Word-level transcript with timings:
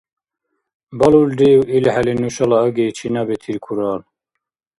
Балулрив 0.99 1.61
илхӀели 1.77 2.13
нушала 2.21 2.57
аги 2.65 2.85
чина 2.97 3.21
бетиркурал? 3.27 4.01